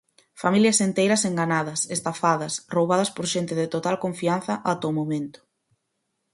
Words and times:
Familias 0.43 0.77
enteiras 0.87 1.25
enganadas, 1.29 1.79
estafadas, 1.95 2.53
roubadas 2.75 3.09
por 3.15 3.25
xente 3.33 3.53
de 3.61 3.67
total 3.75 3.95
confianza 4.05 4.53
ata 4.71 4.91
o 4.91 4.95
momento. 4.99 5.39